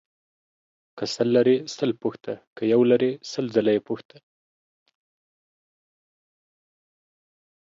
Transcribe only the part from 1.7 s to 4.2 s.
سل پوښته، که يو لرې سل ځله يې پوښته.